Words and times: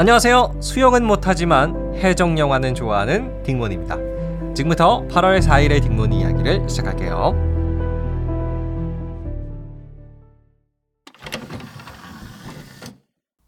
안녕하세요. 0.00 0.60
수영은 0.62 1.04
못하지만 1.04 1.92
해적 1.94 2.38
영화는 2.38 2.74
좋아하는 2.74 3.42
딩몬입니다. 3.42 4.54
지금부터 4.54 5.06
8월 5.08 5.42
4일의 5.42 5.82
딩몬 5.82 6.14
이야기를 6.14 6.66
시작할게요. 6.70 7.34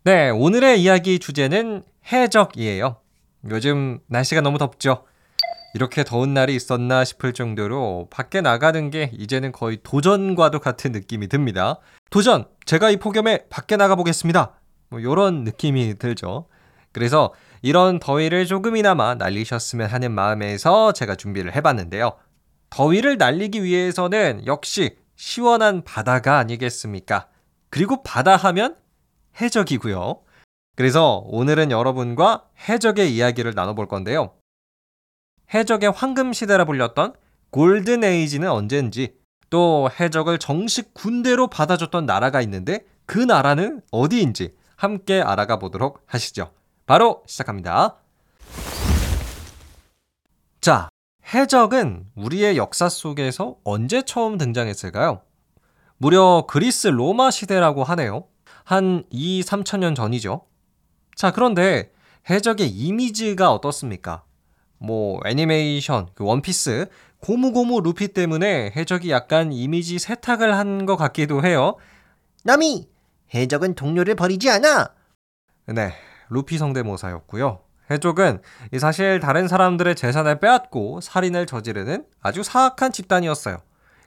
네, 0.05 0.29
오늘의 0.29 0.83
이야기 0.83 1.19
주제는 1.19 1.85
해적이에요. 2.13 2.97
요즘 3.49 4.01
날씨가 4.09 4.43
너무 4.43 4.59
덥죠. 4.59 5.07
이렇게 5.73 6.05
더운 6.05 6.35
날이 6.35 6.55
있었나 6.55 7.03
싶을 7.03 7.33
정도로 7.33 8.09
밖에 8.11 8.43
나가는 8.43 8.91
게 8.91 9.11
이제는 9.15 9.53
거의 9.53 9.79
도전과도 9.83 10.59
같은 10.59 10.93
느낌이 10.93 11.29
듭니다. 11.29 11.79
도전! 12.11 12.45
제가 12.67 12.91
이 12.91 12.99
폭염에 12.99 13.47
밖에 13.49 13.79
나가보겠습니다. 13.79 14.59
뭐, 14.93 15.01
이런 15.01 15.43
느낌이 15.45 15.95
들죠. 15.99 16.47
그래서 16.93 17.33
이런 17.63 17.99
더위를 17.99 18.45
조금이나마 18.45 19.15
날리셨으면 19.15 19.89
하는 19.89 20.13
마음에서 20.13 20.93
제가 20.93 21.17
준비를 21.17 21.57
해봤는데요. 21.57 22.13
더위를 22.69 23.17
날리기 23.17 23.65
위해서는 23.65 24.47
역시 24.47 24.97
시원한 25.17 25.83
바다가 25.83 26.39
아니겠습니까? 26.39 27.29
그리고 27.71 28.03
바다 28.03 28.37
하면 28.37 28.77
해적이고요. 29.41 30.21
그래서 30.77 31.23
오늘은 31.27 31.71
여러분과 31.71 32.45
해적의 32.69 33.15
이야기를 33.15 33.55
나눠볼 33.55 33.89
건데요. 33.89 34.35
해적의 35.55 35.93
황금 35.93 36.35
시대라 36.35 36.67
불렸던 36.67 37.15
골든 37.51 38.05
에이지는 38.05 38.51
언제인지 38.51 39.15
또 39.49 39.89
해적을 39.99 40.39
정식 40.39 40.93
군대로 40.93 41.49
받아줬던 41.49 42.05
나라가 42.05 42.43
있는데 42.43 42.85
그 43.07 43.19
나라는 43.19 43.83
어디인지 43.91 44.55
함께 44.77 45.21
알아가 45.21 45.59
보도록 45.59 46.03
하시죠. 46.07 46.51
바로 46.87 47.23
시작합니다. 47.27 47.97
자, 50.61 50.89
해적은 51.35 52.07
우리의 52.15 52.57
역사 52.57 52.89
속에서 52.89 53.57
언제 53.65 54.03
처음 54.03 54.39
등장했을까요? 54.39 55.23
무려 55.97 56.45
그리스 56.49 56.89
로마 56.89 57.31
시대라고 57.31 57.85
하네요. 57.85 58.25
한 58.65 59.05
2, 59.11 59.43
3천 59.43 59.79
년 59.79 59.95
전이죠. 59.95 60.43
자, 61.17 61.31
그런데 61.33 61.93
해적의 62.31 62.69
이미지가 62.69 63.53
어떻습니까? 63.53 64.25
뭐 64.79 65.21
애니메이션, 65.25 66.09
그 66.15 66.25
원피스, 66.25 66.87
고무고무 67.21 67.81
루피 67.83 68.09
때문에 68.09 68.73
해적이 68.75 69.11
약간 69.13 69.53
이미지 69.53 69.99
세탁을 69.99 70.57
한 70.57 70.87
것 70.87 70.97
같기도 70.97 71.45
해요. 71.45 71.77
나미, 72.45 72.89
해적은 73.35 73.75
동료를 73.75 74.15
버리지 74.15 74.51
않아. 74.51 74.91
네, 75.67 75.93
루피 76.29 76.59
성대모사였고요. 76.59 77.61
해적은 77.91 78.41
사실 78.79 79.21
다른 79.21 79.49
사람들의 79.49 79.95
재산을 79.97 80.41
빼앗고 80.41 81.01
살인을 81.01 81.47
저지르는 81.47 82.07
아주 82.21 82.43
사악한 82.43 82.93
집단이었어요. 82.93 83.59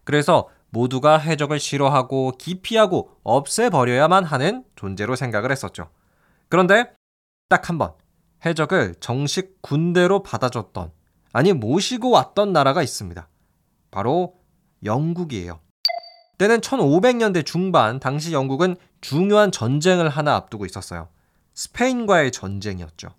그래서 0.04 0.50
모두가 0.70 1.18
해적을 1.18 1.60
싫어하고 1.60 2.34
기피하고 2.38 3.12
없애버려야만 3.24 4.24
하는 4.26 4.64
존재로 4.76 5.16
생각을 5.16 5.52
했었죠. 5.52 5.90
그런데 6.50 6.94
딱 7.50 7.70
한 7.70 7.78
번 7.78 7.94
해적을 8.46 8.96
정식 9.00 9.62
군대로 9.62 10.22
받아줬던 10.22 10.92
아니 11.34 11.54
모시고 11.54 12.10
왔던 12.12 12.54
나라가 12.54 12.84
있습니다. 12.84 13.28
바로 13.92 14.36
영국이에요. 14.84 15.60
때는 16.38 16.60
1500년대 16.60 17.46
중반 17.46 18.00
당시 18.00 18.34
영국은 18.34 18.76
중요한 19.02 19.52
전쟁을 19.52 20.10
하나 20.10 20.36
앞두고 20.36 20.66
있었어요. 20.66 21.08
스페인과의 21.54 22.32
전쟁이었죠. 22.32 23.10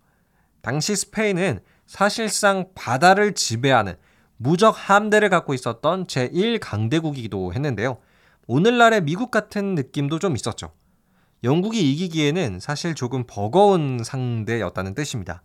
당시 0.60 0.96
스페인은 0.96 1.60
사실상 1.86 2.66
바다를 2.74 3.34
지배하는 3.34 3.96
무적 4.36 4.74
함대를 4.76 5.30
갖고 5.30 5.54
있었던 5.54 6.06
제1강대국이기도 6.06 7.54
했는데요. 7.54 7.98
오늘날의 8.46 9.02
미국 9.02 9.30
같은 9.30 9.74
느낌도 9.74 10.18
좀 10.18 10.36
있었죠. 10.36 10.72
영국이 11.44 11.92
이기기에는 11.92 12.60
사실 12.60 12.94
조금 12.94 13.24
버거운 13.26 14.02
상대였다는 14.04 14.94
뜻입니다. 14.94 15.42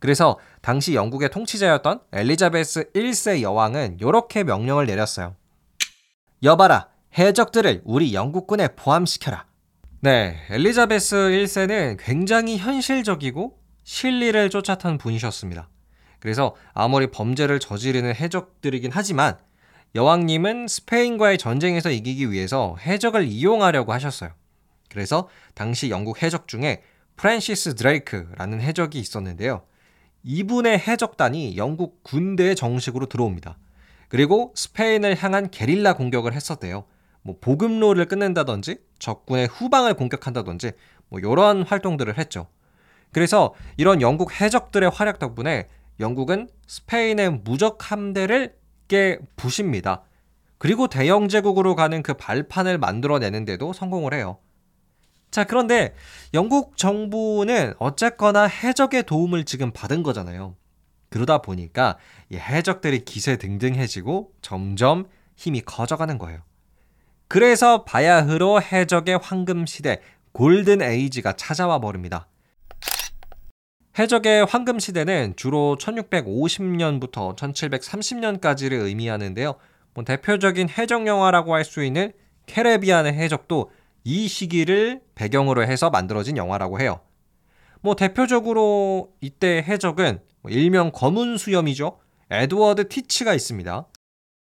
그래서 0.00 0.38
당시 0.60 0.94
영국의 0.94 1.30
통치자였던 1.30 2.00
엘리자베스 2.12 2.90
1세 2.92 3.42
여왕은 3.42 3.98
이렇게 4.00 4.42
명령을 4.42 4.86
내렸어요. 4.86 5.36
여봐라, 6.42 6.88
해적들을 7.16 7.82
우리 7.84 8.14
영국군에 8.14 8.68
포함시켜라. 8.74 9.46
네, 10.00 10.36
엘리자베스 10.48 11.14
1세는 11.14 11.98
굉장히 12.00 12.56
현실적이고 12.56 13.58
실리를 13.84 14.50
쫓았던 14.50 14.98
분이셨습니다. 14.98 15.68
그래서 16.18 16.54
아무리 16.72 17.08
범죄를 17.08 17.60
저지르는 17.60 18.14
해적들이긴 18.14 18.90
하지만 18.94 19.36
여왕님은 19.94 20.68
스페인과의 20.68 21.36
전쟁에서 21.36 21.90
이기기 21.90 22.30
위해서 22.30 22.76
해적을 22.80 23.24
이용하려고 23.26 23.92
하셨어요. 23.92 24.30
그래서 24.88 25.28
당시 25.54 25.90
영국 25.90 26.22
해적 26.22 26.48
중에 26.48 26.82
프랜시스 27.16 27.74
드레이크라는 27.74 28.60
해적이 28.60 29.00
있었는데요. 29.00 29.62
이분의 30.22 30.78
해적단이 30.78 31.56
영국 31.56 32.02
군대에 32.02 32.54
정식으로 32.54 33.06
들어옵니다. 33.06 33.58
그리고 34.08 34.52
스페인을 34.54 35.22
향한 35.22 35.50
게릴라 35.50 35.94
공격을 35.94 36.32
했었대요. 36.32 36.84
뭐 37.22 37.36
보급로를 37.40 38.06
끊는다든지 38.06 38.78
적군의 38.98 39.48
후방을 39.48 39.94
공격한다든지 39.94 40.72
뭐 41.08 41.20
이런 41.20 41.62
활동들을 41.62 42.18
했죠. 42.18 42.48
그래서 43.12 43.54
이런 43.76 44.00
영국 44.00 44.40
해적들의 44.40 44.90
활약 44.90 45.18
덕분에 45.18 45.68
영국은 46.00 46.48
스페인의 46.66 47.30
무적 47.44 47.90
함대를 47.90 48.56
깨 48.88 49.18
부십니다. 49.36 50.02
그리고 50.58 50.86
대영 50.86 51.28
제국으로 51.28 51.74
가는 51.74 52.02
그 52.02 52.14
발판을 52.14 52.78
만들어내는데도 52.78 53.72
성공을 53.72 54.14
해요. 54.14 54.38
자, 55.30 55.44
그런데 55.44 55.94
영국 56.34 56.76
정부는 56.76 57.74
어쨌거나 57.78 58.44
해적의 58.44 59.04
도움을 59.04 59.44
지금 59.44 59.72
받은 59.72 60.02
거잖아요. 60.02 60.54
그러다 61.08 61.38
보니까 61.38 61.98
이 62.30 62.36
해적들이 62.36 63.04
기세 63.04 63.36
등등해지고 63.36 64.32
점점 64.40 65.06
힘이 65.36 65.60
커져가는 65.62 66.16
거예요. 66.18 66.40
그래서 67.32 67.84
바야흐로 67.84 68.60
해적의 68.60 69.18
황금 69.22 69.64
시대 69.64 70.02
골든 70.32 70.82
에이지가 70.82 71.32
찾아와 71.32 71.78
버립니다. 71.78 72.28
해적의 73.98 74.44
황금 74.44 74.78
시대는 74.78 75.32
주로 75.36 75.78
1650년부터 75.80 77.34
1730년까지를 77.34 78.72
의미하는데요. 78.72 79.54
뭐 79.94 80.04
대표적인 80.04 80.68
해적 80.76 81.06
영화라고 81.06 81.54
할 81.54 81.64
수 81.64 81.82
있는 81.82 82.12
캐레비안의 82.44 83.14
해적도 83.14 83.70
이 84.04 84.28
시기를 84.28 85.00
배경으로 85.14 85.62
해서 85.62 85.88
만들어진 85.88 86.36
영화라고 86.36 86.80
해요. 86.80 87.00
뭐 87.80 87.96
대표적으로 87.96 89.14
이때 89.22 89.64
해적은 89.66 90.20
뭐 90.42 90.50
일명 90.50 90.90
검은 90.92 91.38
수염이죠. 91.38 91.98
에드워드 92.30 92.90
티치가 92.90 93.32
있습니다. 93.32 93.86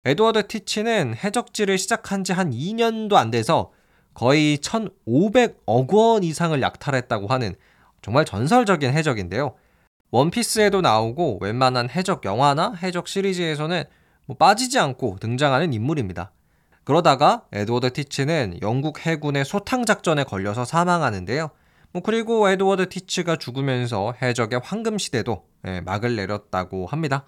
에드워드 0.04 0.46
티치는 0.48 1.14
해적지를 1.22 1.76
시작한 1.76 2.24
지 2.24 2.32
한 2.32 2.50
2년도 2.52 3.14
안 3.14 3.30
돼서 3.30 3.70
거의 4.14 4.58
1,500억 4.58 5.92
원 5.92 6.24
이상을 6.24 6.60
약탈했다고 6.60 7.26
하는 7.26 7.54
정말 8.02 8.24
전설적인 8.24 8.92
해적인데요. 8.92 9.54
원피스에도 10.10 10.80
나오고 10.80 11.38
웬만한 11.42 11.90
해적 11.90 12.24
영화나 12.24 12.72
해적 12.82 13.08
시리즈에서는 13.08 13.84
뭐 14.26 14.36
빠지지 14.36 14.78
않고 14.78 15.18
등장하는 15.20 15.72
인물입니다. 15.72 16.32
그러다가 16.84 17.44
에드워드 17.52 17.92
티치는 17.92 18.60
영국 18.62 19.06
해군의 19.06 19.44
소탕 19.44 19.84
작전에 19.84 20.24
걸려서 20.24 20.64
사망하는데요. 20.64 21.50
뭐 21.92 22.02
그리고 22.02 22.48
에드워드 22.48 22.88
티치가 22.88 23.36
죽으면서 23.36 24.14
해적의 24.22 24.60
황금 24.64 24.96
시대도 24.98 25.44
예, 25.66 25.80
막을 25.82 26.16
내렸다고 26.16 26.86
합니다. 26.86 27.24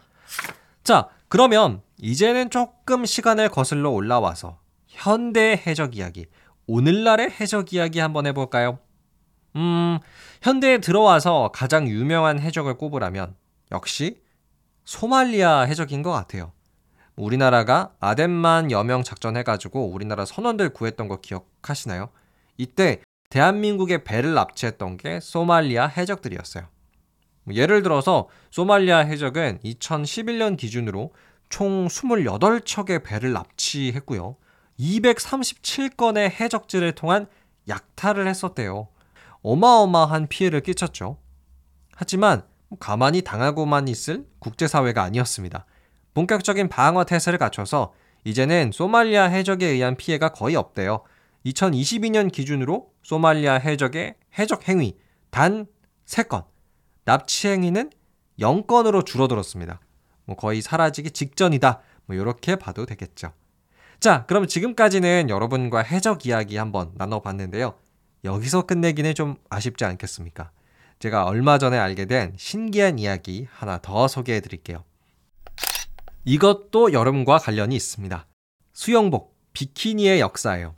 자, 0.84 1.08
그러면 1.28 1.82
이제는 2.04 2.50
조금 2.50 3.06
시간을 3.06 3.48
거슬러 3.48 3.90
올라와서 3.90 4.58
현대 4.88 5.62
해적 5.64 5.96
이야기, 5.96 6.26
오늘날의 6.66 7.30
해적 7.40 7.72
이야기 7.72 8.00
한번 8.00 8.26
해볼까요? 8.26 8.80
음, 9.54 10.00
현대에 10.42 10.78
들어와서 10.78 11.52
가장 11.54 11.86
유명한 11.86 12.40
해적을 12.40 12.74
꼽으라면 12.74 13.36
역시 13.70 14.20
소말리아 14.84 15.60
해적인 15.60 16.02
것 16.02 16.10
같아요. 16.10 16.50
우리나라가 17.14 17.94
아덴만 18.00 18.72
여명 18.72 19.04
작전 19.04 19.36
해가지고 19.36 19.86
우리나라 19.86 20.24
선원들 20.24 20.70
구했던 20.70 21.06
거 21.06 21.20
기억하시나요? 21.20 22.08
이때 22.56 23.00
대한민국의 23.30 24.02
배를 24.02 24.34
납치했던 24.34 24.96
게 24.96 25.20
소말리아 25.20 25.86
해적들이었어요. 25.86 26.66
뭐 27.44 27.54
예를 27.54 27.82
들어서 27.82 28.28
소말리아 28.50 28.98
해적은 28.98 29.60
2011년 29.64 30.56
기준으로 30.56 31.12
총 31.52 31.86
28척의 31.86 33.04
배를 33.04 33.34
납치했고요. 33.34 34.36
237건의 34.80 36.30
해적지를 36.30 36.92
통한 36.92 37.26
약탈을 37.68 38.26
했었대요. 38.26 38.88
어마어마한 39.42 40.28
피해를 40.28 40.62
끼쳤죠. 40.62 41.18
하지만 41.94 42.42
가만히 42.80 43.20
당하고만 43.20 43.86
있을 43.88 44.24
국제사회가 44.38 45.02
아니었습니다. 45.02 45.66
본격적인 46.14 46.70
방어 46.70 47.04
태세를 47.04 47.38
갖춰서 47.38 47.92
이제는 48.24 48.70
소말리아 48.72 49.24
해적에 49.24 49.66
의한 49.66 49.94
피해가 49.98 50.30
거의 50.30 50.56
없대요. 50.56 51.02
2022년 51.44 52.32
기준으로 52.32 52.90
소말리아 53.02 53.56
해적의 53.58 54.14
해적 54.38 54.68
행위 54.70 54.96
단 55.28 55.66
3건, 56.06 56.46
납치 57.04 57.48
행위는 57.48 57.90
0건으로 58.40 59.04
줄어들었습니다. 59.04 59.80
뭐 60.24 60.36
거의 60.36 60.62
사라지기 60.62 61.10
직전이다. 61.10 61.80
뭐 62.06 62.16
이렇게 62.16 62.56
봐도 62.56 62.86
되겠죠. 62.86 63.32
자, 64.00 64.26
그럼 64.26 64.46
지금까지는 64.46 65.30
여러분과 65.30 65.80
해적 65.82 66.26
이야기 66.26 66.56
한번 66.56 66.90
나눠봤는데요. 66.94 67.74
여기서 68.24 68.62
끝내기는 68.62 69.14
좀 69.14 69.36
아쉽지 69.48 69.84
않겠습니까? 69.84 70.50
제가 70.98 71.24
얼마 71.24 71.58
전에 71.58 71.78
알게 71.78 72.06
된 72.06 72.32
신기한 72.36 72.98
이야기 72.98 73.48
하나 73.52 73.78
더 73.78 74.06
소개해 74.08 74.40
드릴게요. 74.40 74.84
이것도 76.24 76.92
여름과 76.92 77.38
관련이 77.38 77.74
있습니다. 77.74 78.26
수영복, 78.72 79.36
비키니의 79.52 80.20
역사예요. 80.20 80.76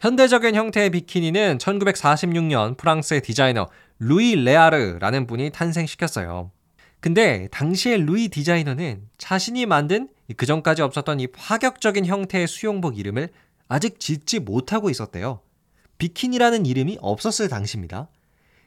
현대적인 0.00 0.54
형태의 0.54 0.90
비키니는 0.90 1.58
1946년 1.58 2.76
프랑스의 2.76 3.20
디자이너 3.20 3.68
루이 3.98 4.36
레아르라는 4.36 5.26
분이 5.26 5.50
탄생시켰어요. 5.50 6.50
근데 7.00 7.48
당시의 7.50 8.02
루이 8.02 8.28
디자이너는 8.28 9.08
자신이 9.16 9.66
만든 9.66 10.08
그 10.36 10.46
전까지 10.46 10.82
없었던 10.82 11.20
이 11.20 11.26
파격적인 11.28 12.04
형태의 12.06 12.46
수영복 12.46 12.98
이름을 12.98 13.30
아직 13.68 13.98
짓지 13.98 14.38
못하고 14.38 14.90
있었대요. 14.90 15.40
비키니라는 15.98 16.66
이름이 16.66 16.98
없었을 17.00 17.48
당시입니다. 17.48 18.08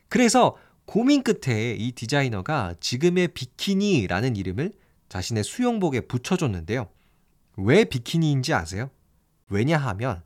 그래서 0.09 0.55
고민 0.85 1.23
끝에 1.23 1.73
이 1.73 1.91
디자이너가 1.91 2.75
지금의 2.79 3.29
비키니라는 3.29 4.35
이름을 4.35 4.73
자신의 5.09 5.43
수영복에 5.43 6.01
붙여줬는데요. 6.01 6.87
왜 7.57 7.85
비키니인지 7.85 8.53
아세요? 8.53 8.89
왜냐하면 9.49 10.23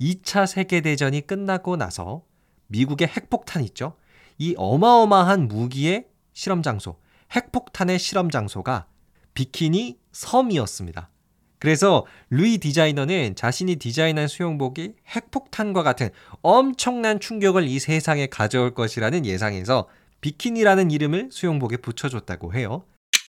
2차 0.00 0.46
세계대전이 0.46 1.26
끝나고 1.26 1.76
나서 1.76 2.24
미국의 2.68 3.08
핵폭탄 3.08 3.62
있죠? 3.64 3.96
이 4.38 4.54
어마어마한 4.56 5.48
무기의 5.48 6.06
실험 6.32 6.62
장소, 6.62 6.98
핵폭탄의 7.34 7.98
실험 7.98 8.30
장소가 8.30 8.86
비키니 9.34 9.98
섬이었습니다. 10.12 11.10
그래서 11.58 12.06
루이 12.30 12.58
디자이너는 12.58 13.34
자신이 13.36 13.76
디자인한 13.76 14.28
수영복이 14.28 14.94
핵폭탄과 15.08 15.82
같은 15.82 16.08
엄청난 16.42 17.20
충격을 17.20 17.64
이 17.68 17.78
세상에 17.78 18.26
가져올 18.26 18.74
것이라는 18.74 19.26
예상에서 19.26 19.88
비키니라는 20.22 20.90
이름을 20.90 21.28
수영복에 21.30 21.76
붙여줬다고 21.78 22.54
해요. 22.54 22.84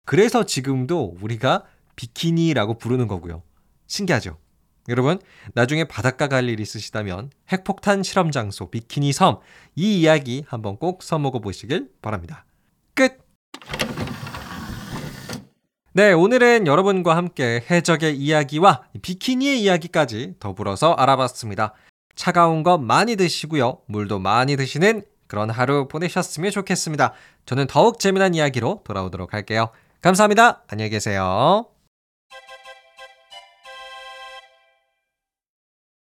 그래서 0.05 0.45
지금도 0.45 1.17
우리가 1.21 1.65
비키니라고 1.95 2.77
부르는 2.77 3.07
거고요. 3.07 3.43
신기하죠? 3.87 4.37
여러분, 4.89 5.19
나중에 5.53 5.83
바닷가 5.83 6.27
갈 6.27 6.47
일 6.49 6.59
있으시다면 6.59 7.31
핵폭탄 7.51 8.03
실험 8.03 8.31
장소 8.31 8.69
비키니 8.71 9.13
섬 9.13 9.39
이 9.75 10.01
이야기 10.01 10.43
한번 10.47 10.77
꼭 10.77 11.03
써먹어 11.03 11.39
보시길 11.39 11.89
바랍니다. 12.01 12.45
끝! 12.93 13.19
네, 15.93 16.13
오늘은 16.13 16.67
여러분과 16.67 17.17
함께 17.17 17.65
해적의 17.69 18.15
이야기와 18.15 18.83
비키니의 19.01 19.61
이야기까지 19.61 20.35
더불어서 20.39 20.93
알아봤습니다. 20.93 21.73
차가운 22.15 22.63
거 22.63 22.77
많이 22.77 23.17
드시고요. 23.17 23.79
물도 23.87 24.19
많이 24.19 24.55
드시는 24.55 25.03
그런 25.27 25.49
하루 25.49 25.89
보내셨으면 25.89 26.51
좋겠습니다. 26.51 27.11
저는 27.45 27.67
더욱 27.67 27.99
재미난 27.99 28.33
이야기로 28.35 28.83
돌아오도록 28.85 29.33
할게요. 29.33 29.69
감사합니다. 30.01 30.63
안녕히 30.69 30.91
계세요. 30.91 31.65